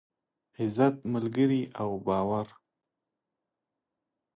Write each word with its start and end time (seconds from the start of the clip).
عزت، 0.59 0.95
ملگري 1.13 1.61
او 1.81 1.89
باور. 2.07 2.47